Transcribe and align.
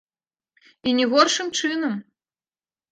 І 0.91 0.95
не 1.01 1.05
горшым 1.13 1.47
чынам! 1.59 1.95